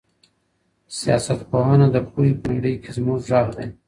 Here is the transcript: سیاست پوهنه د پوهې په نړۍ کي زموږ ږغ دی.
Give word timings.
سیاست 0.99 1.39
پوهنه 1.51 1.87
د 1.93 1.97
پوهې 2.11 2.31
په 2.41 2.47
نړۍ 2.55 2.75
کي 2.83 2.89
زموږ 2.97 3.19
ږغ 3.29 3.47
دی. 3.57 3.67